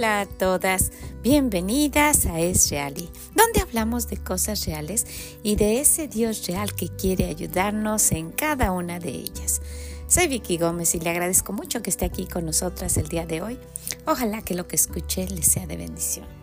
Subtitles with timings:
[0.00, 0.92] Hola a todas,
[1.22, 5.04] bienvenidas a Es Reali, donde hablamos de cosas reales
[5.42, 9.60] y de ese Dios real que quiere ayudarnos en cada una de ellas.
[10.08, 13.42] Soy Vicky Gómez y le agradezco mucho que esté aquí con nosotras el día de
[13.42, 13.58] hoy.
[14.06, 16.39] Ojalá que lo que escuche le sea de bendición.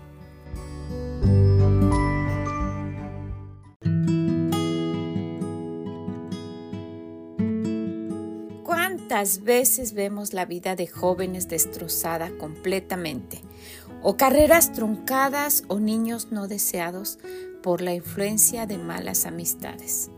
[9.17, 13.41] ¿Cuántas veces vemos la vida de jóvenes destrozada completamente?
[14.03, 17.17] O carreras truncadas o niños no deseados
[17.63, 20.11] por la influencia de malas amistades.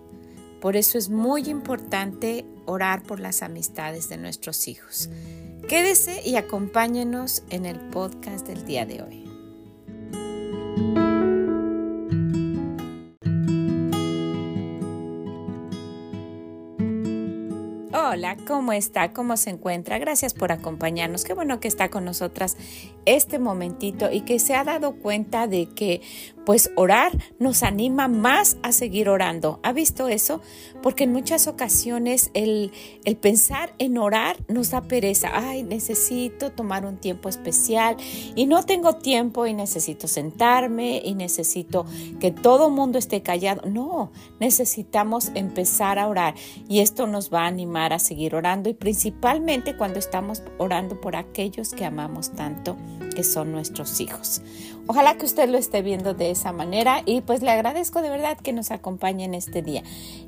[0.59, 5.09] Por eso es muy importante orar por las amistades de nuestros hijos.
[5.69, 11.08] Quédese y acompáñenos en el podcast del día de hoy.
[18.11, 19.13] Hola, ¿cómo está?
[19.13, 19.99] ¿Cómo se encuentra?
[19.99, 21.23] Gracias por acompañarnos.
[21.23, 22.57] Qué bueno que está con nosotras
[23.05, 26.01] este momentito y que se ha dado cuenta de que
[26.49, 29.59] pues orar nos anima más a seguir orando.
[29.61, 30.41] ¿Ha visto eso?
[30.81, 32.71] Porque en muchas ocasiones el,
[33.05, 35.29] el pensar en orar nos da pereza.
[35.31, 37.97] Ay, necesito tomar un tiempo especial
[38.33, 41.85] y no tengo tiempo y necesito sentarme y necesito
[42.19, 43.69] que todo mundo esté callado.
[43.69, 46.33] No, necesitamos empezar a orar
[46.67, 51.15] y esto nos va a animar a seguir orando y principalmente cuando estamos orando por
[51.15, 52.75] aquellos que amamos tanto,
[53.15, 54.41] que son nuestros hijos.
[54.91, 58.39] Ojalá que usted lo esté viendo de esa manera y pues le agradezco de verdad
[58.39, 59.83] que nos acompañe en este día.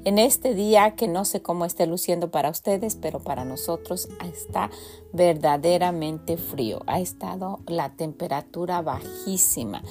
[0.06, 4.70] En este día que no sé cómo esté luciendo para ustedes, pero para nosotros está
[5.14, 6.84] verdaderamente frío.
[6.86, 9.82] Ha estado la temperatura bajísima.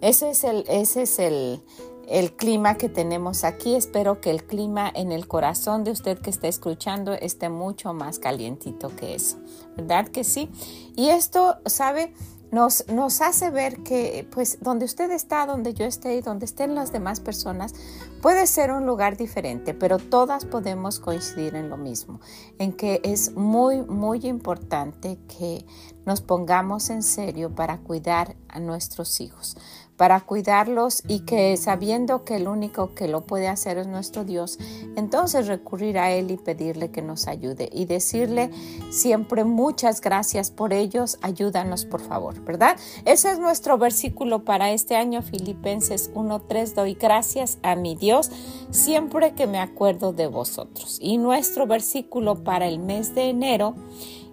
[0.00, 1.62] Ese es el, ese es el,
[2.08, 3.76] el clima que tenemos aquí.
[3.76, 8.18] Espero que el clima en el corazón de usted que está escuchando esté mucho más
[8.18, 9.36] calientito que eso.
[9.76, 10.50] ¿Verdad que sí?
[10.96, 12.12] Y esto, ¿sabe?
[12.50, 16.92] Nos, hace ver que pues donde usted está, donde yo esté y donde estén las
[16.92, 17.74] demás personas,
[18.22, 22.20] puede ser un lugar diferente, pero todas podemos coincidir en lo mismo,
[22.58, 25.64] en que es muy, muy importante que
[26.06, 29.56] nos pongamos en serio para cuidar a nuestros hijos,
[29.98, 34.58] para cuidarlos y que sabiendo que el único que lo puede hacer es nuestro Dios,
[34.96, 38.50] entonces recurrir a Él y pedirle que nos ayude y decirle
[38.90, 42.78] siempre muchas gracias por ellos, ayúdanos por favor, ¿verdad?
[43.04, 48.30] Ese es nuestro versículo para este año, Filipenses 1.3, doy gracias a mi Dios
[48.70, 50.98] siempre que me acuerdo de vosotros.
[51.00, 53.74] Y nuestro versículo para el mes de enero,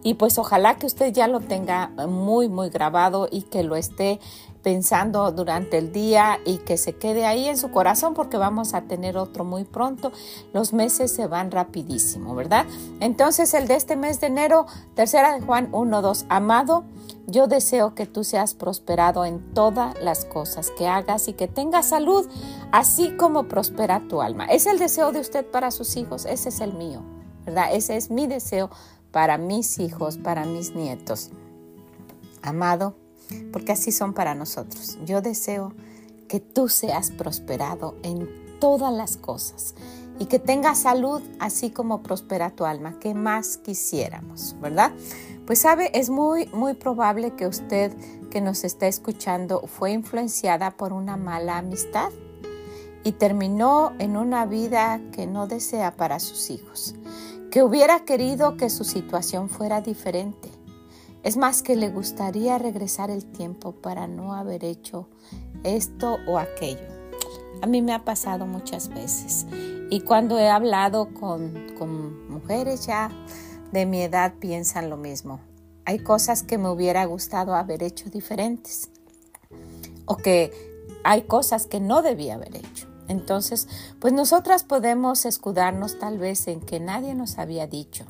[0.05, 4.19] y pues ojalá que usted ya lo tenga muy, muy grabado y que lo esté
[4.65, 8.81] pensando durante el día y que se quede ahí en su corazón porque vamos a
[8.81, 10.11] tener otro muy pronto.
[10.53, 12.65] Los meses se van rapidísimo, ¿verdad?
[12.99, 14.65] Entonces el de este mes de enero,
[14.95, 16.83] tercera de Juan 1, 2, amado,
[17.27, 21.89] yo deseo que tú seas prosperado en todas las cosas que hagas y que tengas
[21.89, 22.27] salud,
[22.71, 24.45] así como prospera tu alma.
[24.45, 27.03] Es el deseo de usted para sus hijos, ese es el mío,
[27.45, 27.67] ¿verdad?
[27.71, 28.71] Ese es mi deseo
[29.11, 31.29] para mis hijos, para mis nietos.
[32.41, 32.95] Amado,
[33.51, 34.97] porque así son para nosotros.
[35.05, 35.73] Yo deseo
[36.27, 38.27] que tú seas prosperado en
[38.59, 39.75] todas las cosas
[40.19, 44.91] y que tengas salud así como prospera tu alma, que más quisiéramos, ¿verdad?
[45.45, 47.93] Pues sabe, es muy, muy probable que usted
[48.29, 52.11] que nos está escuchando fue influenciada por una mala amistad
[53.03, 56.95] y terminó en una vida que no desea para sus hijos,
[57.51, 60.54] que hubiera querido que su situación fuera diferente
[61.25, 65.09] es más que le gustaría regresar el tiempo para no haber hecho
[65.63, 66.87] esto o aquello.
[67.63, 69.47] A mí me ha pasado muchas veces
[69.89, 73.09] y cuando he hablado con, con mujeres ya
[73.71, 75.39] de mi edad piensan lo mismo.
[75.85, 78.91] Hay cosas que me hubiera gustado haber hecho diferentes
[80.05, 80.51] o que
[81.03, 82.87] hay cosas que no debía haber hecho.
[83.07, 83.67] Entonces,
[83.99, 88.05] pues nosotras podemos escudarnos tal vez en que nadie nos había dicho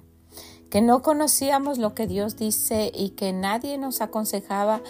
[0.75, 4.81] que no conocíamos lo que Dios dice y que nadie nos aconsejaba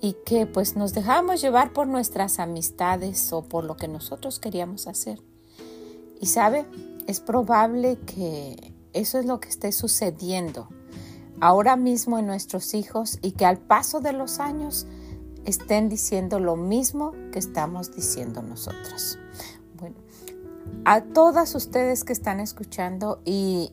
[0.00, 4.88] y que pues nos dejábamos llevar por nuestras amistades o por lo que nosotros queríamos
[4.88, 5.22] hacer.
[6.20, 6.66] Y sabe,
[7.06, 10.70] es probable que eso es lo que esté sucediendo
[11.40, 14.88] ahora mismo en nuestros hijos y que al paso de los años
[15.44, 19.20] estén diciendo lo mismo que estamos diciendo nosotros.
[20.84, 23.72] A todas ustedes que están escuchando y,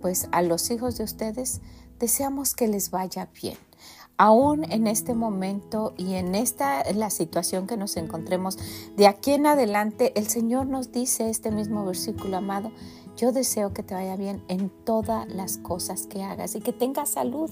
[0.00, 1.60] pues a los hijos de ustedes,
[1.98, 3.56] deseamos que les vaya bien.
[4.18, 8.58] Aún en este momento y en esta la situación que nos encontremos,
[8.96, 12.72] de aquí en adelante el Señor nos dice este mismo versículo amado
[13.16, 17.08] yo deseo que te vaya bien en todas las cosas que hagas y que tengas
[17.08, 17.50] salud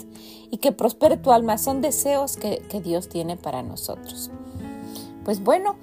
[0.50, 1.56] y que prospere tu alma.
[1.56, 4.30] Son deseos que, que Dios tiene para nosotros.
[5.24, 5.76] Pues bueno,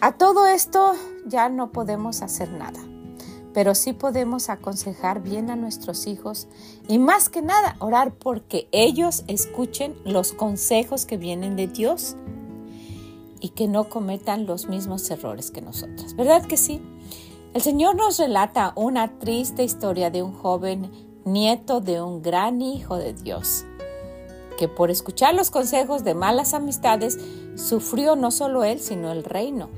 [0.00, 0.94] a todo esto
[1.26, 2.80] ya no podemos hacer nada,
[3.52, 6.48] pero sí podemos aconsejar bien a nuestros hijos
[6.88, 12.16] y más que nada orar porque ellos escuchen los consejos que vienen de Dios
[13.40, 16.14] y que no cometan los mismos errores que nosotras.
[16.14, 16.80] ¿Verdad que sí?
[17.52, 20.90] El Señor nos relata una triste historia de un joven
[21.24, 23.64] nieto de un gran hijo de Dios,
[24.56, 27.18] que por escuchar los consejos de malas amistades
[27.56, 29.68] sufrió no solo él, sino el reino.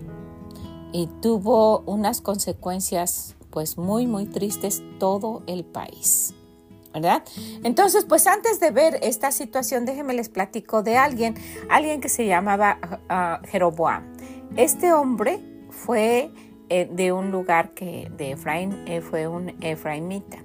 [0.93, 6.35] Y tuvo unas consecuencias pues muy, muy tristes todo el país.
[6.93, 7.23] ¿verdad?
[7.65, 11.35] Entonces, pues antes de ver esta situación, déjenme les platico de alguien,
[11.71, 12.79] alguien que se llamaba
[13.09, 14.05] uh, Jeroboam.
[14.56, 15.41] Este hombre
[15.71, 16.31] fue
[16.69, 20.38] eh, de un lugar que de Efraín eh, fue un efraimita.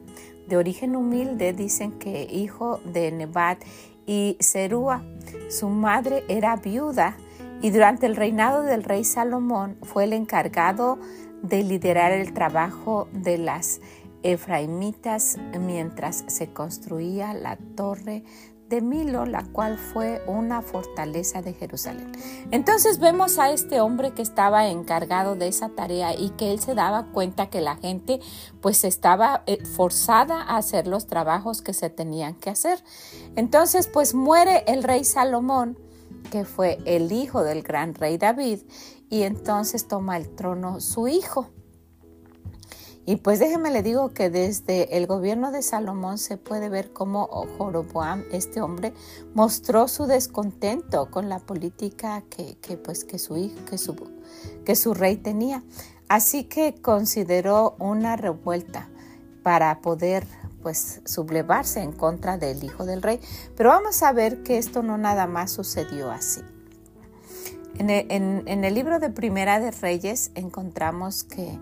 [0.48, 3.62] De origen humilde, dicen que hijo de Nebat
[4.06, 5.04] y Serúa.
[5.50, 7.18] Su madre era viuda
[7.62, 11.00] y durante el reinado del rey Salomón fue el encargado
[11.42, 13.82] de liderar el trabajo de las
[14.24, 18.24] efraimitas mientras se construía la torre
[18.70, 22.12] de Milo, la cual fue una fortaleza de Jerusalén.
[22.52, 26.76] Entonces vemos a este hombre que estaba encargado de esa tarea y que él se
[26.76, 28.20] daba cuenta que la gente
[28.62, 32.84] pues estaba eh, forzada a hacer los trabajos que se tenían que hacer.
[33.36, 35.78] Entonces pues muere el rey Salomón,
[36.30, 38.60] que fue el hijo del gran rey David,
[39.10, 41.50] y entonces toma el trono su hijo.
[43.06, 47.26] Y pues déjeme le digo que desde el gobierno de Salomón se puede ver cómo
[47.58, 48.94] Joroboam, este hombre,
[49.34, 53.96] mostró su descontento con la política que, pues, que, su, hijo, que, su,
[54.66, 55.64] que su rey tenía.
[56.10, 58.90] Así que consideró una revuelta
[59.42, 60.28] para poder
[60.62, 63.20] pues sublevarse en contra del hijo del rey.
[63.56, 66.42] Pero vamos a ver que esto no nada más sucedió así.
[67.80, 71.60] En el, libro de Primera de Reyes encontramos que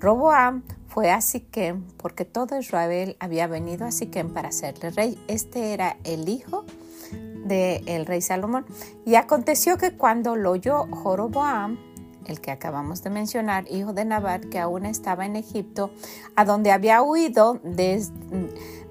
[0.00, 5.24] Roboam fue a Siquem porque todo Israel había venido a Siquem para hacerle rey.
[5.28, 6.64] Este era el hijo
[7.44, 8.66] del rey Salomón.
[9.06, 11.78] Y aconteció que cuando lo oyó Joroboam,
[12.26, 15.90] el que acabamos de mencionar, hijo de Nabat, que aún estaba en Egipto,
[16.36, 18.02] a donde había huido de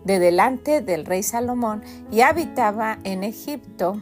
[0.03, 4.01] delante del rey Salomón y habitaba en Egipto,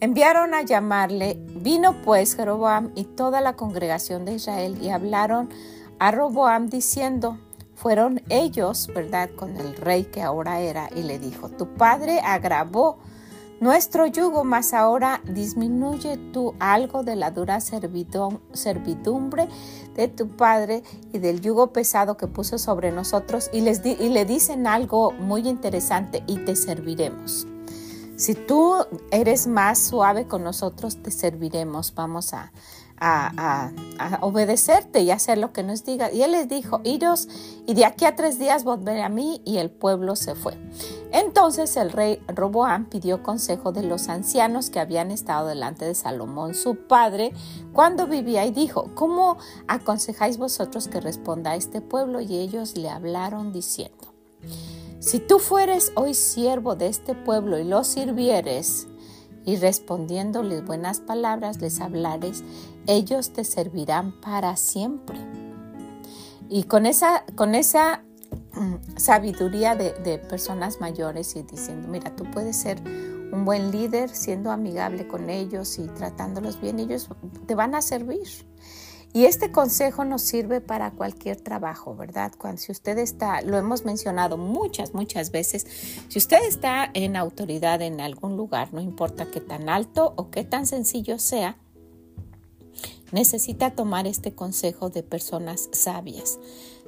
[0.00, 1.38] enviaron a llamarle.
[1.56, 5.50] Vino pues Jeroboam y toda la congregación de Israel y hablaron
[5.98, 7.38] a Roboam diciendo,
[7.74, 12.98] fueron ellos, ¿verdad?, con el rey que ahora era, y le dijo, tu padre agravó
[13.60, 19.48] nuestro yugo, mas ahora disminuye tú algo de la dura servidumbre
[19.94, 23.50] de tu padre y del yugo pesado que puso sobre nosotros.
[23.52, 27.46] Y, les y le dicen algo muy interesante, y te serviremos.
[28.16, 28.74] Si tú
[29.10, 31.94] eres más suave con nosotros, te serviremos.
[31.94, 32.52] Vamos a,
[33.00, 33.72] a,
[34.20, 36.12] obedecerte y hacer lo que nos diga.
[36.12, 37.28] Y él les dijo, iros
[37.66, 40.56] y de aquí a tres días volveré a mí y el pueblo se fue.
[41.12, 46.54] Entonces el rey Roboam pidió consejo de los ancianos que habían estado delante de Salomón,
[46.54, 47.32] su padre,
[47.72, 52.20] cuando vivía y dijo, ¿cómo aconsejáis vosotros que responda a este pueblo?
[52.20, 54.14] Y ellos le hablaron diciendo,
[55.00, 58.86] si tú fueres hoy siervo de este pueblo y lo sirvieres,
[59.44, 62.44] y respondiéndoles buenas palabras les hablares,
[62.86, 65.18] ellos te servirán para siempre.
[66.48, 68.02] Y con esa, con esa
[68.54, 72.80] mm, sabiduría de, de, personas mayores y diciendo, mira, tú puedes ser
[73.32, 77.08] un buen líder siendo amigable con ellos y tratándolos bien, ellos
[77.46, 78.26] te van a servir.
[79.12, 82.32] Y este consejo nos sirve para cualquier trabajo, ¿verdad?
[82.38, 85.66] Cuando si usted está, lo hemos mencionado muchas, muchas veces,
[86.08, 90.44] si usted está en autoridad en algún lugar, no importa qué tan alto o qué
[90.44, 91.56] tan sencillo sea,
[93.10, 96.38] necesita tomar este consejo de personas sabias.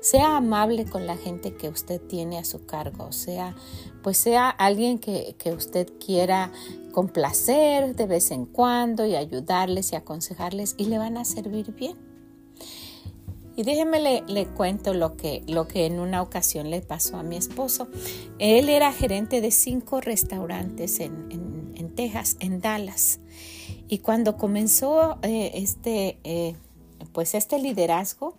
[0.00, 3.56] Sea amable con la gente que usted tiene a su cargo, sea,
[4.04, 6.52] pues sea alguien que, que usted quiera
[6.92, 12.11] complacer de vez en cuando y ayudarles y aconsejarles y le van a servir bien.
[13.56, 17.36] Y déjeme le, cuento lo que, lo que en una ocasión le pasó a mi
[17.36, 17.88] esposo.
[18.38, 23.20] Él era gerente de cinco restaurantes en, Texas, en Dallas.
[23.88, 26.54] Y cuando comenzó eh, este, eh,
[27.12, 28.38] pues este liderazgo,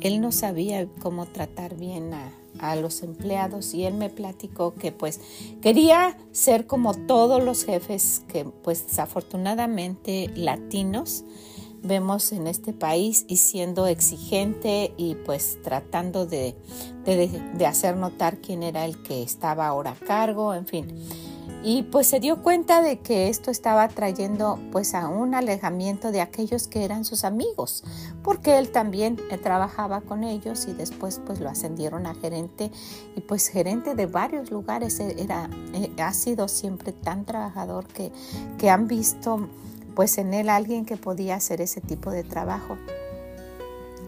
[0.00, 4.92] él no sabía cómo tratar bien a, a los empleados y él me platicó que
[4.92, 5.20] pues
[5.62, 11.24] quería ser como todos los jefes que pues desafortunadamente latinos
[11.82, 16.54] vemos en este país y siendo exigente y pues tratando de,
[17.04, 20.86] de, hacer notar quién era el que estaba ahora a cargo, en fin.
[21.62, 26.22] Y pues se dio cuenta de que esto estaba trayendo pues a un alejamiento de
[26.22, 27.84] aquellos que eran sus amigos,
[28.22, 32.70] porque él también eh, trabajaba con ellos y después pues lo ascendieron a gerente
[33.14, 38.10] y pues gerente de varios lugares eh, era, eh, ha sido siempre tan trabajador que,
[38.56, 39.46] que han visto
[39.94, 42.76] pues en él alguien que podía hacer ese tipo de trabajo.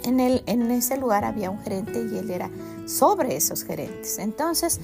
[0.04, 2.50] En, el, en ese lugar había un gerente y él era
[2.86, 4.18] sobre esos gerentes.
[4.18, 4.80] Entonces,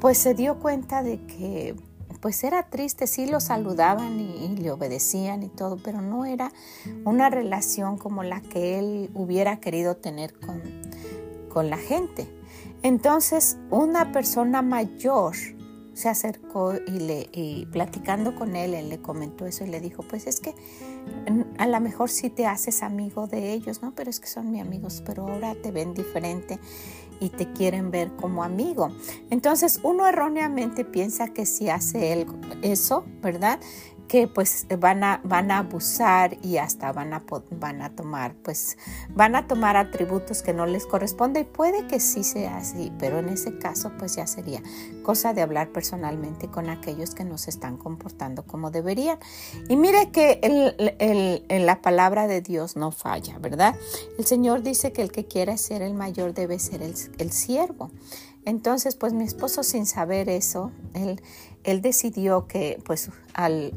[0.00, 1.76] pues se dio cuenta de que
[2.22, 6.52] pues era triste, sí lo saludaban y, le obedecían y todo, pero no era
[7.04, 10.62] una relación como la que él hubiera querido tener con,
[11.48, 12.28] con la gente.
[12.84, 15.34] Entonces, una persona mayor
[15.94, 20.02] se acercó y, le, y platicando con él, él le comentó eso y le dijo,
[20.02, 20.54] pues es que
[21.58, 23.94] a lo mejor sí te haces amigo de ellos, ¿no?
[23.94, 26.58] Pero es que son mis amigos, pero ahora te ven diferente
[27.20, 28.90] y te quieren ver como amigo.
[29.30, 32.26] Entonces uno erróneamente piensa que si hace él
[32.62, 33.60] eso, ¿verdad?
[34.12, 38.76] Que pues van a, van a abusar y hasta van a, van a tomar, pues
[39.08, 43.20] van a tomar atributos que no les corresponde y puede que sí sea así, pero
[43.20, 44.62] en ese caso pues ya sería
[45.02, 49.18] cosa de hablar personalmente con aquellos que no se están comportando como deberían.
[49.70, 50.38] Y mire que
[51.48, 53.76] la palabra de Dios no falla, ¿verdad?
[54.18, 57.90] El Señor dice que el que quiera ser el mayor debe ser el siervo.
[58.44, 61.22] Entonces, pues mi esposo sin saber eso, él,
[61.64, 63.72] él decidió que pues al,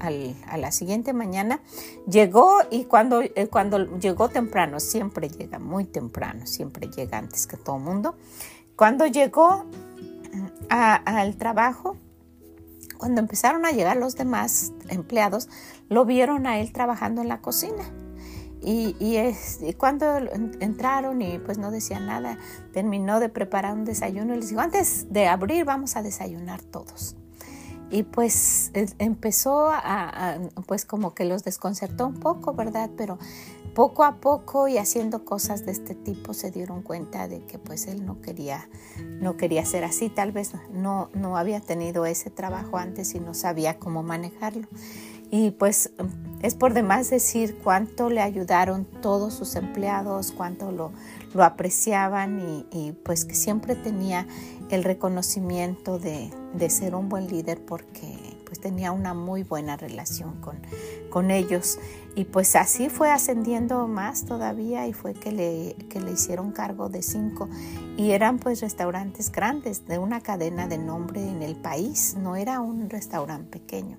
[0.47, 1.59] a la siguiente mañana
[2.07, 7.57] llegó y cuando, eh, cuando llegó temprano, siempre llega muy temprano, siempre llega antes que
[7.57, 8.15] todo el mundo,
[8.75, 9.65] cuando llegó
[10.69, 11.95] al trabajo,
[12.97, 15.49] cuando empezaron a llegar los demás empleados,
[15.89, 17.83] lo vieron a él trabajando en la cocina.
[18.61, 20.17] Y, y, cuando
[20.59, 22.39] entraron y pues no decía nada,
[22.73, 27.15] terminó de preparar un desayuno y les dijo, antes de abrir vamos a desayunar todos.
[27.95, 32.89] Y pues e, empezó a, pues como que los desconcertó un poco, ¿verdad?
[32.97, 33.17] Pero
[33.73, 37.87] poco a poco y haciendo cosas de este tipo se dieron cuenta de que pues
[37.87, 38.67] él no quería,
[39.21, 43.33] no quería ser así, tal vez no, no había tenido ese trabajo antes y no
[43.33, 44.67] sabía cómo manejarlo.
[45.31, 45.91] Y pues
[46.41, 50.91] es por demás decir cuánto le ayudaron todos sus empleados, cuánto lo,
[51.33, 54.27] lo apreciaban y, pues que siempre tenía
[54.69, 56.31] el reconocimiento de,
[56.69, 60.57] ser un buen líder porque pues tenía una muy buena relación con,
[61.09, 61.79] con ellos.
[62.15, 66.87] Y pues así fue ascendiendo más todavía y fue que le, que le hicieron cargo
[66.87, 67.49] de cinco.
[67.97, 72.61] Y eran pues restaurantes grandes de una cadena de nombre en el país, no era
[72.61, 73.97] un restaurante pequeño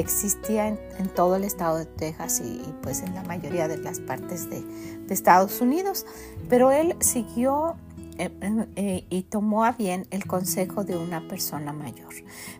[0.00, 0.78] existía en,
[1.14, 4.64] todo el estado de Texas y, pues en la mayoría de las partes de,
[5.08, 6.04] Estados Unidos.
[6.48, 7.76] Pero él siguió
[8.18, 8.30] eh,
[8.76, 12.12] eh, y tomó a bien el consejo de una persona mayor.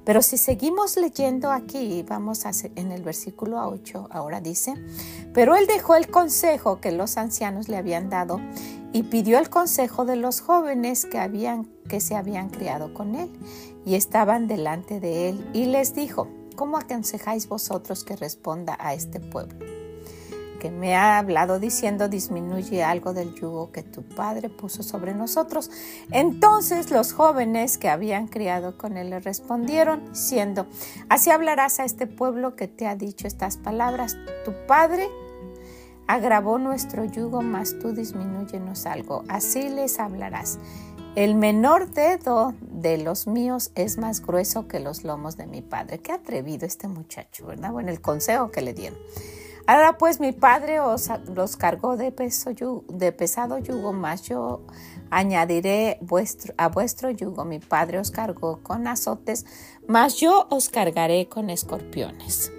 [0.05, 4.75] Pero si seguimos leyendo aquí, vamos a en el versículo 8, ahora dice,
[5.35, 8.41] pero él dejó el consejo que los ancianos le habían dado
[8.93, 13.31] y pidió el consejo de los jóvenes que, habían, que se habían criado con él
[13.85, 19.21] y estaban delante de él y les dijo, ¿Cómo aconsejáis vosotros que responda a este
[19.21, 19.65] pueblo?
[20.59, 25.71] Que me ha hablado diciendo, disminuye algo del yugo que tu padre puso sobre nosotros.
[26.11, 30.67] Entonces los jóvenes que habían criado con él le respondieron, diciendo,
[31.11, 34.17] así hablarás a este pueblo que te ha dicho estas palabras.
[34.47, 35.11] Tu padre
[36.07, 39.25] agravó nuestro yugo, mas tú disminúyenos algo.
[39.29, 40.59] Así les hablarás.
[41.17, 45.99] El menor dedo de los míos es más grueso que los lomos de mi padre.
[45.99, 47.73] Qué atrevido este muchacho, ¿verdad?
[47.73, 48.99] Bueno, el consejo que le dieron.
[49.67, 52.51] Ahora pues mi padre os los cargó de, peso,
[52.89, 54.61] de pesado yugo, más yo
[55.09, 57.47] añadiré vuestro, a vuestro yugo.
[57.47, 59.47] Mi padre os cargó con azotes,
[59.89, 62.53] más yo os cargaré con escorpiones.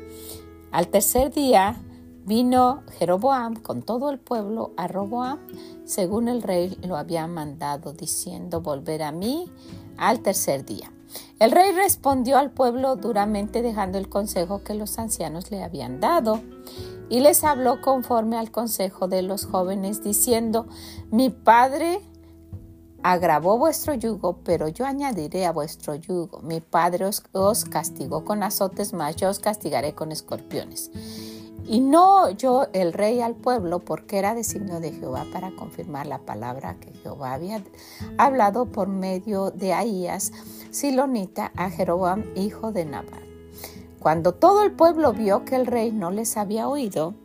[0.71, 1.79] Al tercer día
[2.27, 5.39] Vino Jeroboam con todo el pueblo a Roboam,
[5.85, 9.49] según el rey lo había mandado, diciendo, volver a mí
[9.95, 10.91] al tercer día.
[11.39, 16.41] El rey respondió al pueblo duramente dejando el consejo que los ancianos le habían dado
[17.07, 20.67] y les habló conforme al consejo de los jóvenes, diciendo,
[21.09, 22.01] mi padre
[23.03, 26.41] agravó vuestro yugo, pero yo añadiré a vuestro yugo.
[26.41, 30.91] Mi padre os, castigó con azotes, mas yo os castigaré con escorpiones.
[31.67, 36.19] Y no yo el rey al pueblo, porque era designio de Jehová para confirmar la
[36.19, 37.61] palabra que Jehová había
[38.17, 40.31] hablado por medio de Ahías,
[40.71, 43.21] Silonita, a Jeroboam, hijo de Nabat.
[43.99, 47.15] Cuando todo el pueblo vio que el rey no les había oído,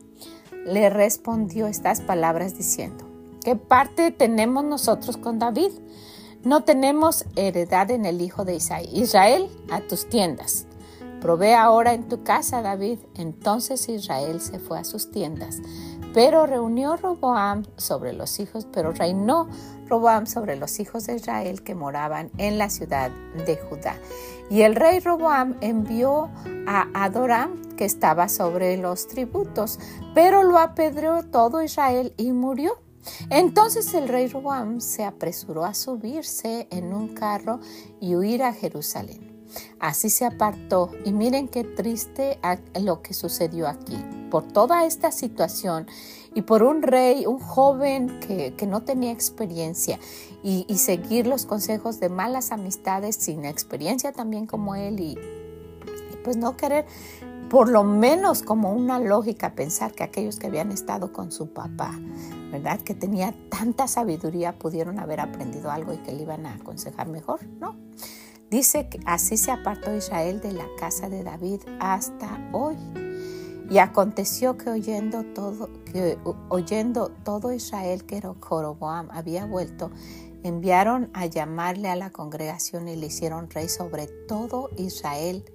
[0.67, 3.05] le respondió estas palabras diciendo,
[3.45, 5.71] ¿qué parte tenemos nosotros con David?
[6.43, 8.89] No tenemos heredad en el hijo de Isaí.
[8.93, 10.67] Israel, a tus tiendas.
[11.23, 12.99] Provee ahora en tu casa, David.
[13.15, 15.63] Entonces Israel se fue a sus tiendas.
[16.13, 19.49] Pero reunió Roboam sobre los hijos, pero reinó
[19.87, 23.13] Roboam sobre los hijos de Israel que moraban en la ciudad
[23.47, 23.95] de Judá.
[24.51, 26.29] Y el rey Roboam envió
[26.67, 29.79] a Adoram, que estaba sobre los tributos,
[30.15, 32.79] pero lo apedreó todo Israel y murió.
[33.31, 37.61] Entonces el rey Roboam se apresuró a subirse en un carro
[38.01, 39.32] y huir a Jerusalén.
[39.79, 42.39] Así se apartó y miren qué triste
[42.81, 43.97] lo que sucedió aquí.
[44.31, 45.87] Por toda esta situación
[46.35, 49.99] y por un rey, un joven que, no tenía experiencia
[50.43, 56.37] y, seguir los consejos de malas amistades sin experiencia también como él y, y pues
[56.37, 56.87] no querer
[57.53, 62.01] por lo menos como una lógica pensar que aquellos que habían estado con su papá,
[62.51, 62.81] ¿verdad?
[62.81, 67.41] Que tenía tanta sabiduría, pudieron haber aprendido algo y que le iban a aconsejar mejor,
[67.61, 67.77] ¿no?
[68.53, 72.77] Dice que así se apartó Israel de la casa de David hasta hoy.
[73.71, 76.19] Y aconteció que oyendo todo, que
[76.51, 79.91] oyendo todo Israel que Joroboam había vuelto,
[80.43, 85.47] enviaron a llamarle a la congregación y le hicieron rey sobre todo Israel,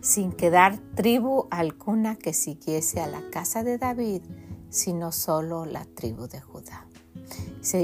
[0.00, 4.22] sin quedar tribu alguna que siguiese a la casa de David,
[4.68, 6.86] sino solo la tribu de Judá.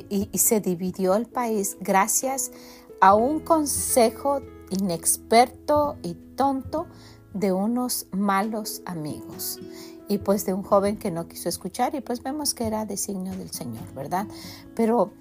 [0.09, 2.53] y, y se dividió el país gracias
[3.00, 6.87] a un consejo inexperto y tonto
[7.35, 9.61] de unos malos amigos
[10.09, 13.37] y pues de un joven que no quiso escuchar y pues vemos que era designio
[13.37, 14.26] del Señor, ¿verdad?
[14.75, 15.12] Pero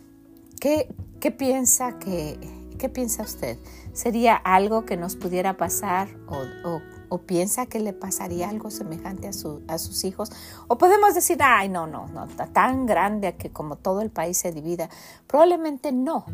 [0.59, 2.39] ¿qué, qué piensa que
[2.77, 3.57] qué piensa usted?
[3.93, 6.37] ¿Sería algo que nos pudiera pasar o,
[6.69, 6.81] o,
[7.19, 10.31] piensa que le pasaría algo semejante a, su, a sus hijos?
[10.67, 14.51] O podemos decir, ay, no, no, no, tan grande que como todo el país se
[14.51, 14.89] divida.
[15.27, 16.25] Probablemente no,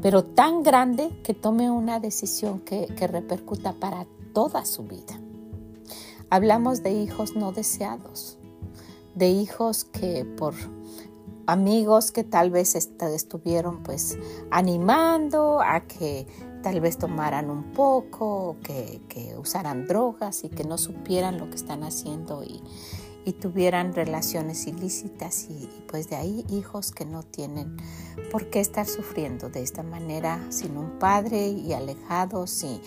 [0.00, 5.18] pero tan grande que tome una decisión que, que repercuta para toda su vida.
[6.30, 8.38] Hablamos de hijos no deseados,
[9.14, 10.54] de hijos que por
[11.46, 14.18] amigos que tal vez estuvieron pues
[14.50, 16.26] animando a que
[16.62, 21.56] tal vez tomaran un poco, que, que usaran drogas y que no supieran lo que
[21.56, 22.62] están haciendo y,
[23.24, 27.76] y tuvieran relaciones ilícitas y, pues de ahí hijos que no tienen
[28.30, 32.80] por qué estar sufriendo de esta manera sin un padre y alejados y,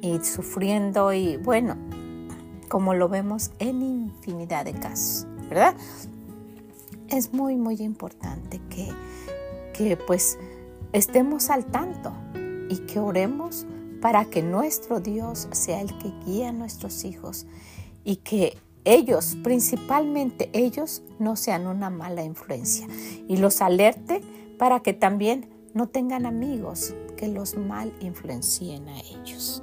[0.00, 1.76] y sufriendo y bueno,
[2.68, 5.76] como lo vemos en infinidad de casos, ¿verdad?
[7.12, 8.88] Es muy, muy importante que,
[9.74, 10.38] que pues
[10.94, 12.10] estemos al tanto
[12.70, 13.66] y que oremos
[14.00, 17.46] para que nuestro Dios sea el que guíe a nuestros hijos
[18.02, 22.88] y que ellos, principalmente ellos, no sean una mala influencia
[23.28, 24.22] y los alerte
[24.58, 29.62] para que también no tengan amigos que los mal influencien a ellos.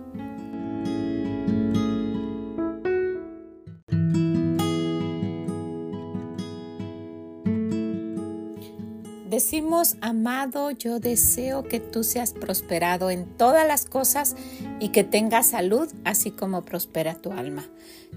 [9.39, 14.35] Decimos, amado, yo deseo que tú seas prosperado en todas las cosas
[14.81, 17.65] y que tengas salud, así como prospera tu alma.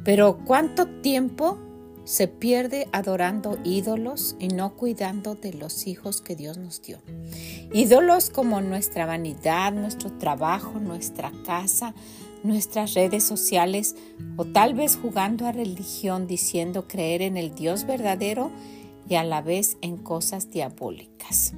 [0.05, 1.61] Pero ¿cuánto tiempo
[2.03, 6.99] se pierde adorando ídolos y no cuidando de los hijos que Dios nos dio?
[7.73, 11.95] Ídolos como nuestra vanidad, nuestro trabajo, nuestra casa,
[12.43, 13.95] nuestras redes sociales
[14.37, 18.51] o tal vez jugando a religión diciendo creer en el Dios verdadero
[19.09, 21.55] y a la vez en cosas diabólicas.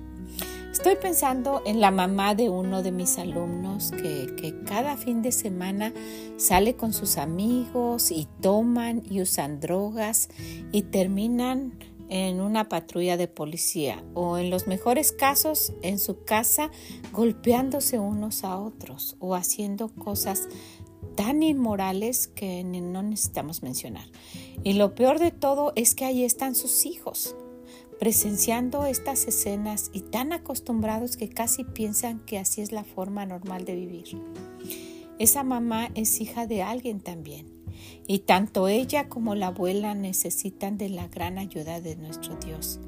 [0.75, 5.95] Estoy pensando en la mamá de uno de mis alumnos que, cada fin de semana
[6.37, 10.29] sale con sus amigos y toman y usan drogas
[10.73, 11.79] y terminan
[12.09, 16.71] en una patrulla de policía o en los mejores casos en su casa
[17.13, 20.49] golpeándose unos a otros o haciendo cosas
[21.15, 24.07] tan inmorales que no necesitamos mencionar.
[24.63, 27.37] Y lo peor de todo es que ahí están sus hijos
[27.99, 33.65] presenciando estas escenas y tan acostumbrados que casi piensan que así es la forma normal
[33.65, 34.05] de vivir.
[35.19, 37.47] Esa mamá es hija de alguien también
[38.07, 42.81] y tanto ella como la abuela necesitan de la gran ayuda de nuestro Dios.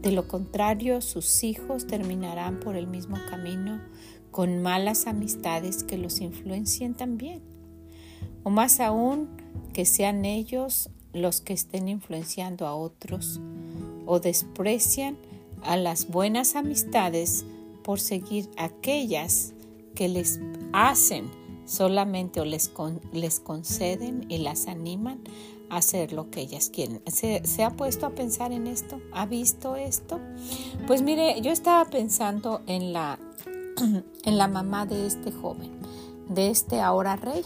[0.00, 3.80] De lo contrario, sus hijos terminarán por el mismo camino
[4.30, 7.51] con malas amistades que los influencien también.
[8.44, 9.28] O más aún,
[9.72, 13.40] que sean ellos los que estén influenciando a otros
[14.06, 15.16] o desprecian
[15.62, 17.44] a las buenas amistades
[17.82, 19.52] por seguir aquellas
[19.94, 20.40] que les
[20.72, 21.30] hacen
[21.64, 22.72] solamente o les,
[23.12, 25.20] les conceden y las animan
[25.70, 27.02] hacer lo que ellas quieren.
[27.06, 29.00] ¿Se, ¿Se, ha puesto a pensar en esto?
[29.12, 30.20] ¿Ha visto esto?
[30.86, 33.18] Pues mire, yo estaba pensando en la,
[34.24, 35.70] en la mamá de este joven,
[36.28, 37.42] de este ahora rey,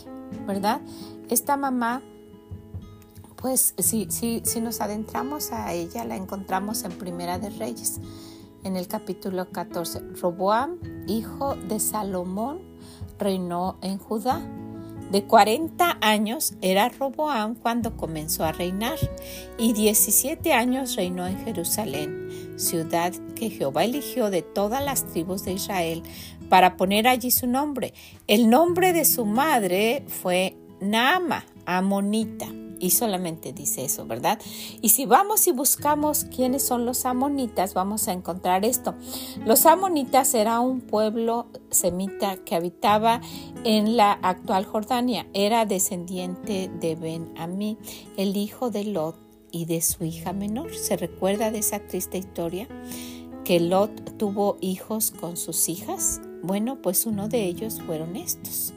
[0.47, 0.81] ¿verdad?
[1.29, 2.03] Esta mamá,
[3.37, 8.01] pues si, si, si nos adentramos a ella, la encontramos en Primera de Reyes,
[8.65, 10.01] en el capítulo 14.
[10.21, 12.61] Roboam, hijo de Salomón,
[13.19, 14.41] reinó en Judá
[15.11, 18.99] de 40 años era Roboam cuando comenzó a reinar
[19.59, 25.53] y 17 años reinó en Jerusalén, ciudad que Jehová eligió de todas las tribus de
[25.53, 26.03] Israel
[26.49, 27.95] para poner allí su nombre.
[28.27, 32.66] El nombre de su madre fue Naama, Amonita.
[32.79, 34.39] Y solamente dice eso, ¿verdad?
[34.83, 38.95] Y si vamos y buscamos quiénes son los amonitas, vamos a encontrar esto.
[39.45, 43.21] Los amonitas era un pueblo semita que habitaba
[43.65, 45.27] en la actual Jordania.
[45.33, 47.79] Era descendiente de Ben-Amí,
[48.17, 49.17] el hijo de Lot
[49.51, 50.75] y de su hija menor.
[50.75, 52.69] ¿Se recuerda de esa triste historia?
[53.45, 56.21] Que Lot tuvo hijos con sus hijas.
[56.43, 58.75] Bueno, pues uno de ellos fueron estos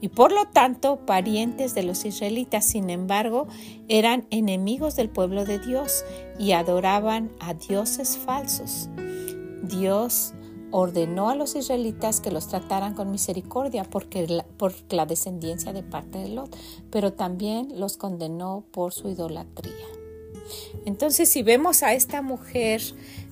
[0.00, 2.64] y por lo tanto parientes de los israelitas.
[2.64, 3.48] Sin embargo,
[3.88, 6.04] eran enemigos del pueblo de Dios
[6.38, 8.88] y adoraban a dioses falsos.
[9.62, 10.34] Dios
[10.72, 16.18] ordenó a los israelitas que los trataran con misericordia porque por la descendencia de parte
[16.18, 16.56] de Lot,
[16.90, 19.74] pero también los condenó por su idolatría.
[20.84, 22.82] Entonces, si vemos a esta mujer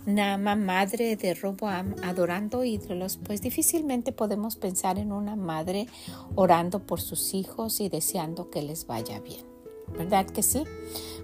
[0.08, 5.86] Nama, madre de Roboam, adorando ídolos, pues difícilmente podemos pensar en una madre
[6.34, 9.44] orando por sus hijos y deseando que les vaya bien.
[9.98, 10.64] ¿Verdad que sí?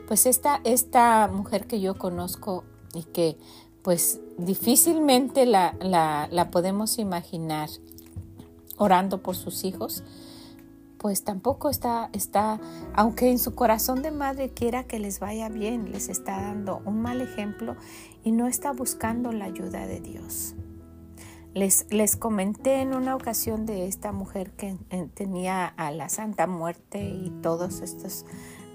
[0.06, 3.38] Pues esta, esta mujer que yo conozco y que
[3.80, 7.70] pues difícilmente la, la, la podemos imaginar
[8.76, 10.04] orando por sus hijos,
[10.98, 12.58] pues tampoco está, está,
[12.94, 17.02] aunque en su corazón de madre quiera que les vaya bien, les está dando un
[17.02, 17.76] mal ejemplo
[18.24, 20.54] y no está buscando la ayuda de Dios.
[21.54, 24.76] Les, les comenté en una ocasión de esta mujer que
[25.14, 28.24] tenía a la Santa Muerte y todas estas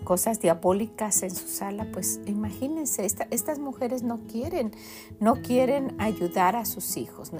[0.04, 4.72] cosas diabólicas en su sala, pues imagínense, estas mujeres no quieren,
[5.20, 7.32] no quieren ayudar a sus hijos,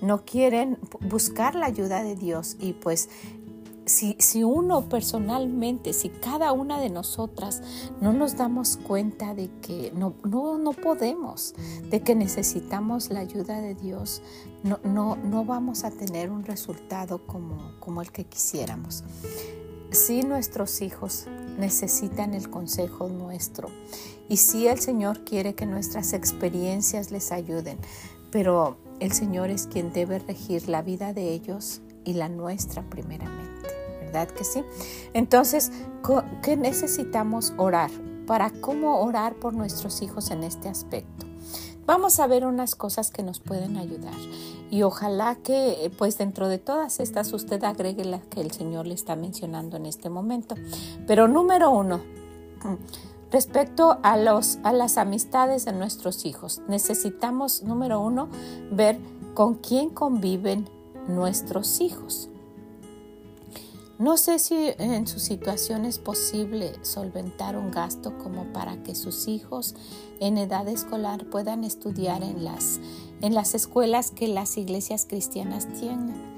[0.00, 3.08] no quieren buscar la ayuda de Dios y pues
[3.86, 7.62] si, uno personalmente, si cada una de nosotras
[8.00, 11.54] no nos damos cuenta de que no, no, podemos,
[11.90, 14.22] de que necesitamos la ayuda de Dios,
[14.62, 19.04] no, no, no vamos a tener un resultado como, como el que quisiéramos.
[19.90, 21.26] Si nuestros hijos
[21.58, 23.68] necesitan el consejo nuestro
[24.28, 27.78] y si el Señor quiere que nuestras experiencias les ayuden,
[28.32, 33.53] pero el Señor es quien debe regir la vida de ellos y la nuestra primeramente
[34.34, 34.64] que sí?
[35.12, 35.72] Entonces,
[36.42, 37.90] ¿qué necesitamos orar?
[38.26, 41.26] ¿Para cómo orar por nuestros hijos en este aspecto?
[41.86, 44.14] Vamos a ver unas cosas que nos pueden ayudar
[44.70, 48.94] y ojalá que pues dentro de todas estas usted agregue las que el Señor le
[48.94, 50.54] está mencionando en este momento.
[51.06, 52.00] Pero número uno,
[53.30, 58.28] respecto a, los, a las amistades de nuestros hijos, necesitamos, número uno,
[58.72, 58.98] ver
[59.34, 60.68] con quién conviven
[61.06, 62.30] nuestros hijos.
[63.98, 69.28] No sé si en su situación es posible solventar un gasto como para que sus
[69.28, 69.76] hijos
[70.20, 72.80] en edad escolar puedan estudiar en las,
[73.20, 76.34] en las escuelas que las iglesias cristianas tienen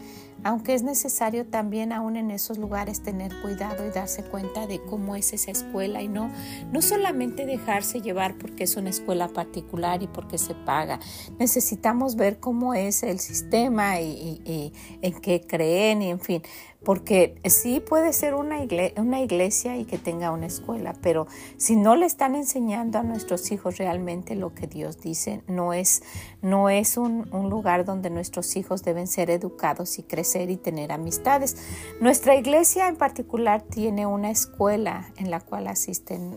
[0.47, 5.17] aunque es necesario también aún en esos lugares tener cuidado y darse cuenta de cómo
[5.17, 6.31] es esa escuela y no,
[6.73, 11.01] no solamente dejarse llevar porque es una escuela particular y porque se paga.
[11.41, 16.43] Necesitamos ver cómo es el sistema y, y en qué creen y en fin
[16.87, 22.07] porque sí puede ser una iglesia, y que tenga una escuela, pero si no le
[22.07, 26.05] están enseñando a nuestros hijos realmente lo que Dios dice, no es,
[26.43, 31.57] no es un, lugar donde nuestros hijos deben ser educados y crecer y tener amistades.
[32.01, 36.37] Nuestra iglesia en particular tiene una escuela en la cual asisten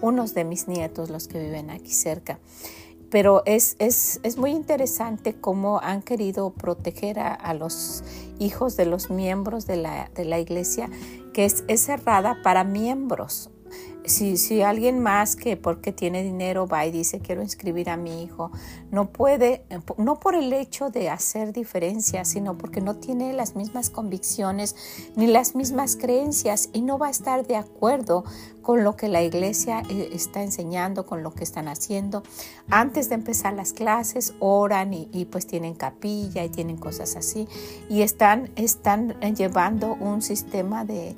[0.00, 2.38] unos de mis nietos, los que viven aquí cerca
[3.12, 8.02] pero es, es, es, muy interesante cómo han querido proteger a, los
[8.38, 10.90] hijos de los miembros de la, de la iglesia,
[11.32, 13.50] que es, es cerrada para miembros,
[14.04, 18.22] si, si alguien más que porque tiene dinero va y dice quiero inscribir a mi
[18.22, 18.50] hijo,
[18.90, 19.64] no puede,
[19.96, 24.76] no por el hecho de hacer diferencias, sino porque no tiene las mismas convicciones
[25.16, 28.24] ni las mismas creencias y no va a estar de acuerdo
[28.62, 32.22] con lo que la iglesia eh, está enseñando, con lo que están haciendo.
[32.70, 37.48] Antes de empezar las clases, oran y, pues tienen capilla y tienen cosas así
[37.88, 41.16] y están, están llevando un sistema de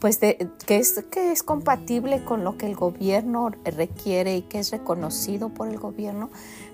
[0.00, 4.58] pues de, que, es, que es compatible con lo que el gobierno requiere y que
[4.58, 6.30] es reconocido por el gobierno,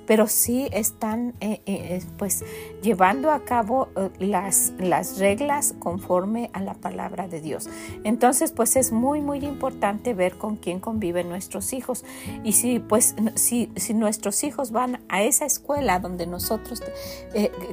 [0.07, 2.45] pero sí están eh, eh, pues
[2.83, 7.69] llevando a cabo eh, las, las reglas conforme a la palabra de Dios.
[8.05, 12.05] Entonces pues es muy muy importante ver con quién conviven nuestros hijos
[12.45, 16.83] y si pues si, si nuestros hijos van a esa escuela donde nosotros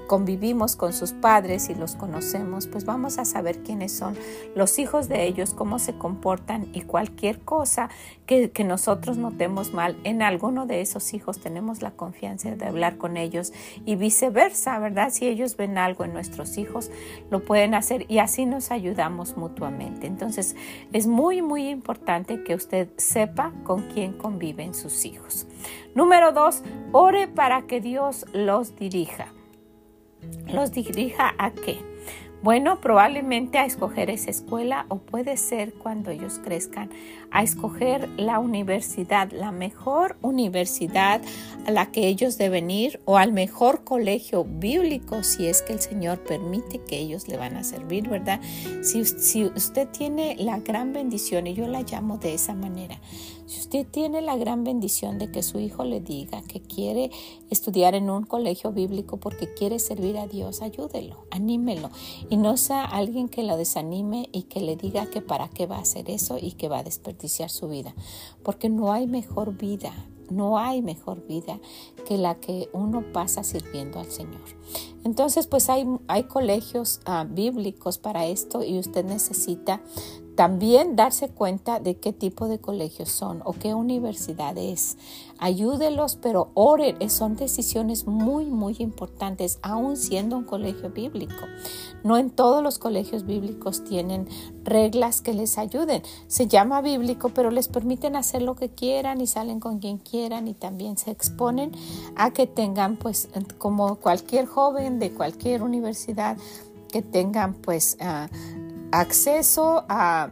[0.07, 4.15] convivimos con sus padres y los conocemos pues vamos a saber quiénes son
[4.55, 7.89] los hijos de ellos, cómo se comportan y cualquier cosa
[8.29, 13.17] que, nosotros notemos mal en alguno de esos hijos tenemos la confianza de hablar con
[13.17, 13.51] ellos
[13.85, 15.09] y viceversa, ¿verdad?
[15.09, 16.91] Si ellos ven algo en nuestros hijos,
[17.31, 20.05] lo pueden hacer y así nos ayudamos mutuamente.
[20.05, 20.55] Entonces,
[20.93, 25.47] es muy, muy importante que usted sepa con quién conviven sus hijos.
[25.95, 26.61] Número dos,
[26.91, 29.33] ore para que Dios los dirija.
[30.53, 31.79] ¿Los dirija a qué?
[32.41, 36.89] Bueno, probablemente a escoger esa escuela o puede ser cuando ellos crezcan
[37.31, 41.21] a escoger la universidad, la mejor universidad
[41.65, 45.79] a la que ellos deben ir o al mejor colegio bíblico si es que el
[45.79, 48.39] Señor permite que ellos le van a servir, ¿verdad?
[48.81, 52.99] Si, si usted tiene la gran bendición, y yo la llamo de esa manera,
[53.49, 57.09] si usted tiene la gran bendición de que su hijo le diga que quiere
[57.49, 61.89] estudiar en un colegio bíblico porque quiere servir a Dios, ayúdelo, anímelo
[62.29, 65.77] y no sea alguien que lo desanime y que le diga que para qué va
[65.77, 66.83] a hacer eso y que va a
[67.27, 67.93] su vida,
[68.43, 69.91] porque no hay mejor vida
[70.29, 71.59] no hay mejor vida
[72.07, 74.41] que la que uno pasa sirviendo al Señor.
[75.03, 79.81] Entonces, pues hay, hay colegios ah, bíblicos para esto y usted necesita
[80.39, 84.97] también darse cuenta de qué tipo de colegios son o qué universidad es.
[85.37, 87.09] Ayúdelos, pero oren.
[87.09, 91.33] Son decisiones muy, muy importantes, aún siendo un colegio bíblico.
[92.05, 94.29] No en todos los colegios bíblicos tienen
[94.63, 96.03] reglas que les ayuden.
[96.27, 100.47] Se llama bíblico, pero les permiten hacer lo que quieran y salen con quien quieran
[100.47, 101.73] y también se exponen
[102.15, 106.37] a que tengan, pues, como cualquier joven de cualquier universidad,
[106.89, 108.27] que tengan, pues, uh,
[108.91, 110.31] acceso a,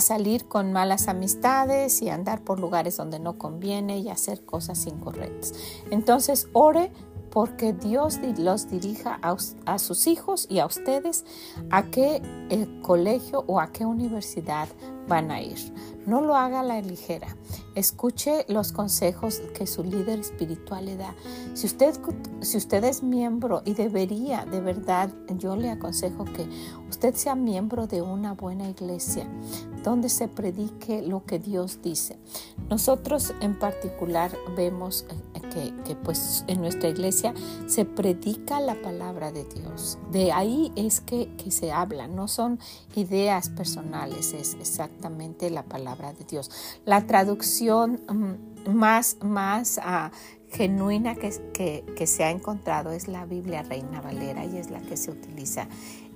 [0.00, 5.52] salir con malas amistades y andar por lugares donde no conviene y hacer cosas incorrectas.
[5.92, 6.90] Entonces, ore
[7.30, 11.24] porque Dios los dirija a, sus hijos y a ustedes
[11.70, 12.20] a qué
[12.82, 14.68] colegio o a qué universidad
[15.06, 15.58] van a ir.
[16.06, 17.36] No lo haga a la ligera.
[17.74, 21.14] Escuche los consejos que su líder espiritual le da.
[21.54, 21.98] Si usted,
[22.40, 26.46] si usted es miembro y debería, de verdad, yo le aconsejo que
[26.88, 29.26] usted sea miembro de una buena iglesia
[29.82, 32.16] donde se predique lo que Dios dice.
[32.70, 35.04] Nosotros en particular vemos
[35.52, 37.34] que, que pues en nuestra iglesia
[37.66, 39.98] se predica la palabra de Dios.
[40.10, 42.58] De ahí es que, que se habla, no son
[42.96, 46.50] ideas personales, es exactamente la palabra de Dios.
[46.86, 50.10] La traducción mm, más, más ah,
[50.50, 54.96] genuina que, que, se ha encontrado es la Biblia Reina Valera y es la que
[54.96, 55.68] se utiliza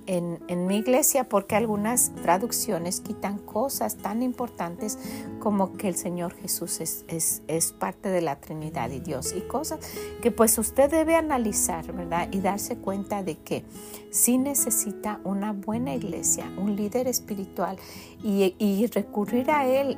[0.09, 4.97] en, mi iglesia porque algunas traducciones quitan cosas tan importantes
[5.39, 9.79] como que el Señor Jesús es, es, parte de la Trinidad y Dios y cosas
[10.21, 12.29] que pues usted debe analizar, ¿verdad?
[12.31, 13.63] Y darse cuenta de que
[14.11, 17.77] sí necesita una buena iglesia, un líder espiritual
[18.23, 19.97] y, y recurrir a Él.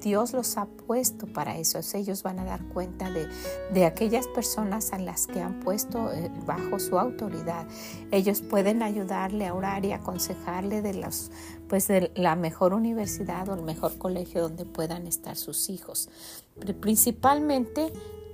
[0.00, 1.80] Dios los ha puesto para eso.
[1.94, 3.26] Ellos van a dar cuenta de,
[3.72, 7.66] de aquellas personas a las que han puesto eh, bajo su autoridad.
[8.10, 11.30] Ellos pueden ayudarle a orar y aconsejarle de los
[11.72, 16.10] pues la mejor universidad o el mejor colegio donde puedan estar sus hijos.
[16.60, 17.90] Pero principalmente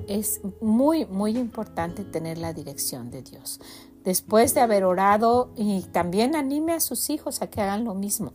[0.09, 3.61] es muy muy importante tener la dirección de Dios.
[4.03, 8.33] Después de haber orado y también anime a sus hijos a que hagan lo mismo.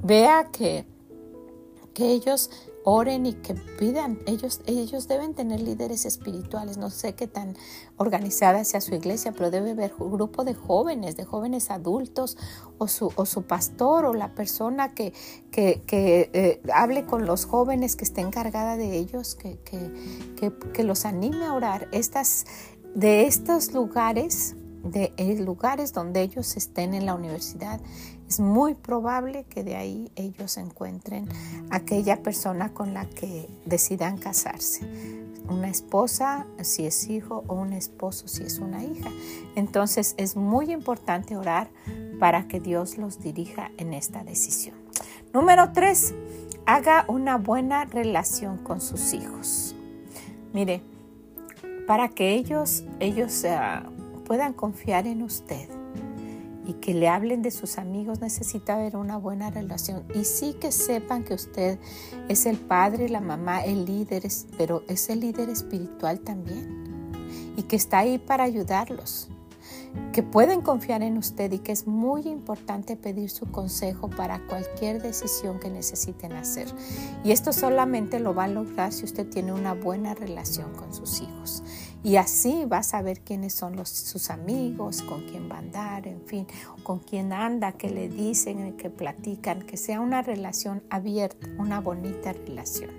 [0.00, 0.86] Vea que
[1.94, 2.50] que ellos
[2.84, 4.18] oren y que pidan.
[4.26, 6.76] Ellos, ellos deben tener líderes espirituales.
[6.76, 7.56] No sé qué tan
[7.96, 12.36] organizada sea su iglesia, pero debe haber un grupo de jóvenes, de jóvenes adultos,
[12.78, 15.12] o su, o su pastor, o la persona que,
[15.50, 15.82] que,
[16.32, 21.54] eh, hable con los jóvenes, que esté encargada de ellos, que, que, los anime a
[21.54, 21.88] orar.
[21.92, 22.44] Estas,
[22.94, 27.80] de estos lugares, de eh, lugares donde ellos estén en la universidad,
[28.32, 31.28] es muy probable que de ahí ellos encuentren
[31.68, 34.88] aquella persona con la que decidan casarse.
[35.50, 39.10] Una esposa si es hijo o un esposo si es una hija.
[39.54, 41.68] Entonces es muy importante orar
[42.18, 44.76] para que Dios los dirija en esta decisión.
[45.34, 46.14] Número tres,
[46.64, 49.74] haga una buena relación con sus hijos.
[50.54, 50.80] Mire,
[51.86, 55.81] para que ellos, ellos uh, puedan confiar en usted
[56.66, 60.04] y que le hablen de sus amigos, necesita haber una buena relación.
[60.14, 61.78] Y sí que sepan que usted
[62.28, 64.22] es el padre, la mamá, el líder,
[64.56, 66.82] pero es el líder espiritual también.
[67.56, 69.28] Y que está ahí para ayudarlos.
[70.12, 75.02] Que pueden confiar en usted y que es muy importante pedir su consejo para cualquier
[75.02, 76.66] decisión que necesiten hacer.
[77.24, 81.20] Y esto solamente lo va a lograr si usted tiene una buena relación con sus
[81.20, 81.41] hijos.
[82.04, 86.20] Y así va a saber quiénes son sus amigos, con quién va a andar, en
[86.22, 86.46] fin,
[86.82, 92.32] con quién anda, qué le dicen, qué platican, que sea una relación abierta, una bonita
[92.32, 92.90] relación.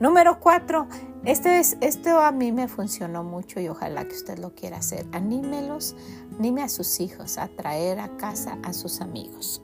[0.00, 0.88] Número cuatro,
[1.24, 5.06] este es, esto a mí me funcionó mucho y ojalá que usted lo quiera hacer.
[5.12, 5.96] Anímelos,
[6.38, 9.62] anime a sus hijos a traer a casa a sus amigos.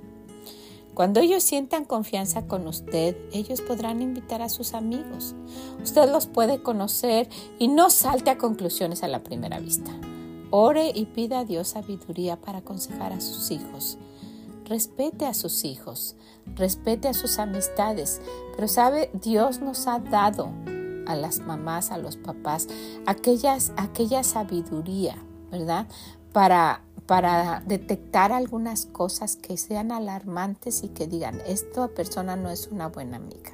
[0.94, 5.34] Cuando ellos sientan confianza con usted, ellos podrán invitar a sus amigos.
[5.82, 7.28] Usted los puede conocer
[7.58, 9.90] y no salte a conclusiones a la primera vista.
[10.50, 13.96] Ore y pida a Dios sabiduría para aconsejar a sus hijos.
[14.66, 16.14] Respete a sus hijos,
[16.56, 18.20] respete a sus amistades,
[18.54, 20.50] pero sabe, Dios nos ha dado
[21.06, 22.68] a las mamás, a los papás,
[23.06, 25.16] aquellas, aquella sabiduría,
[25.50, 25.86] ¿verdad?
[26.32, 32.68] Para para detectar algunas cosas que sean alarmantes y que digan, esta persona no es
[32.68, 33.52] una buena amiga.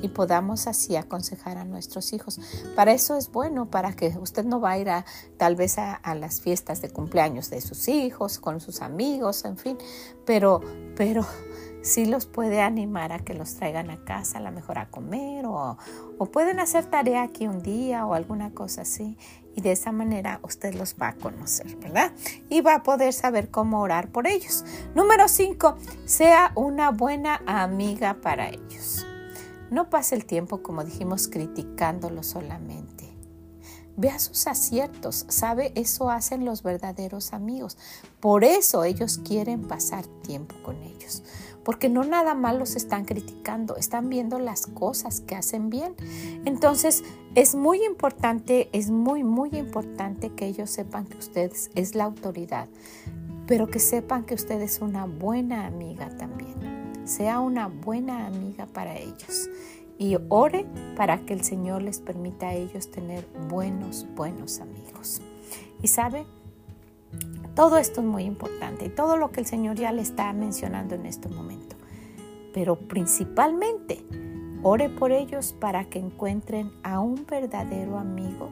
[0.00, 2.38] Y podamos así aconsejar a nuestros hijos.
[2.76, 4.88] Para eso es bueno, para que usted no va a ir
[5.38, 9.76] tal vez a, las fiestas de cumpleaños de sus hijos, con sus amigos, en fin,
[10.24, 10.60] pero,
[10.94, 11.26] pero
[11.82, 15.46] sí los puede animar a que los traigan a casa, a lo mejor a comer
[15.46, 15.78] o,
[16.18, 19.16] o pueden hacer tarea aquí un día o alguna cosa así.
[19.58, 22.12] Y de esa manera usted los va a conocer, ¿verdad?
[22.48, 24.64] Y va a poder saber cómo orar por ellos.
[24.94, 29.04] Número 5, sea una buena amiga para ellos.
[29.72, 33.12] No pase el tiempo, como dijimos, criticándolo solamente.
[33.96, 35.72] Vea sus aciertos, ¿sabe?
[35.74, 37.76] Eso hacen los verdaderos amigos.
[38.20, 41.24] Por eso ellos quieren pasar tiempo con ellos
[41.68, 45.94] porque no nada más los están criticando, están viendo las cosas que hacen bien.
[46.46, 47.04] Entonces,
[47.34, 52.70] es muy importante, es muy, muy importante que ellos sepan que usted es la autoridad,
[53.46, 56.54] pero que sepan que usted es una buena amiga también.
[57.04, 59.50] Sea una buena amiga para ellos.
[59.98, 60.64] Y ore
[60.96, 65.20] para que el Señor les permita a ellos tener buenos, buenos amigos.
[65.82, 66.24] Y sabe,
[67.58, 70.94] todo esto es muy importante y todo lo que el Señor ya le está mencionando
[70.94, 71.74] en este momento.
[72.54, 74.04] Pero principalmente,
[74.62, 78.48] ore por ellos para que encuentren a un verdadero amigo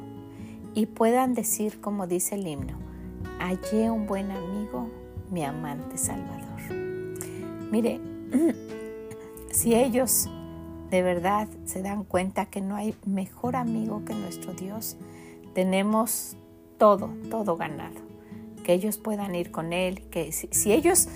[0.75, 2.79] y puedan decir, como dice el himno,
[3.39, 4.91] hallé un buen amigo,
[5.31, 6.75] mi amante Salvador.
[7.71, 8.01] Mire,
[9.53, 10.29] si ellos
[10.91, 14.97] de verdad se dan cuenta que no hay mejor amigo que nuestro Dios,
[15.55, 16.37] tenemos
[16.77, 18.06] todo, todo ganado
[18.67, 21.07] que ellos puedan ir con Él, que si, ellos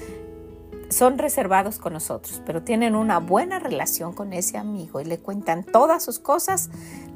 [0.89, 5.65] son reservados con nosotros, pero tienen una buena relación con ese amigo y le cuentan
[5.65, 6.71] todas sus cosas,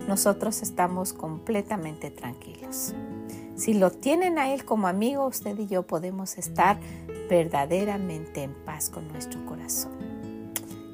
[0.09, 2.95] nosotros estamos completamente tranquilos.
[3.55, 6.81] Si lo tienen a Él como amigo, usted y yo podemos estar
[7.31, 9.93] verdaderamente en paz con nuestro corazón.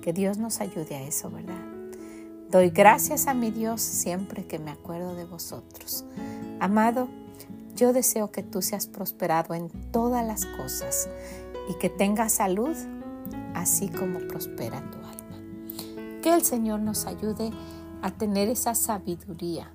[0.02, 1.64] Que Dios nos ayude a eso, ¿verdad?
[2.50, 6.04] Doy gracias a mi Dios siempre que me acuerdo de vosotros.
[6.58, 7.08] Amado,
[7.80, 11.08] yo deseo que tú seas prosperado en todas las cosas
[11.70, 12.76] y que tengas salud,
[13.54, 16.20] así como prospera tu alma.
[16.22, 17.50] Que el Señor nos ayude
[18.02, 19.72] a tener esa sabiduría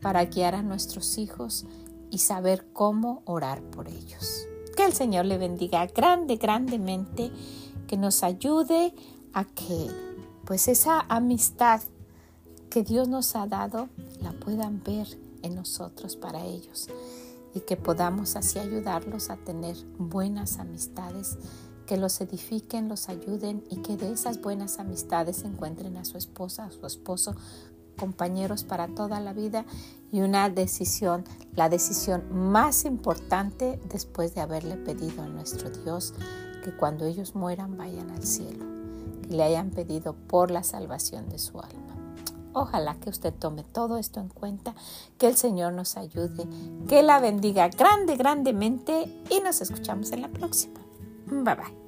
[0.00, 1.66] para guiar a nuestros hijos
[2.12, 4.46] y saber cómo orar por ellos.
[4.76, 7.32] Que el Señor le bendiga grande, grandemente,
[7.88, 8.94] que nos ayude
[9.32, 9.88] a que
[10.44, 11.80] pues esa amistad
[12.70, 13.88] que Dios nos ha dado
[14.20, 15.08] la puedan ver
[15.42, 16.88] en nosotros para ellos
[17.54, 21.38] y que podamos así ayudarlos a tener buenas amistades,
[21.86, 26.64] que los edifiquen, los ayuden y que de esas buenas amistades encuentren a su esposa,
[26.64, 27.34] a su esposo,
[27.98, 29.64] compañeros para toda la vida
[30.10, 36.14] y una decisión, la decisión más importante después de haberle pedido a nuestro Dios
[36.64, 38.64] que cuando ellos mueran vayan al cielo,
[39.22, 41.91] que le hayan pedido por la salvación de su alma.
[42.54, 44.74] Ojalá que usted tome todo esto en cuenta,
[45.18, 46.46] que el Señor nos ayude,
[46.88, 50.80] que la bendiga grande, grandemente y nos escuchamos en la próxima.
[51.26, 51.81] Bye bye.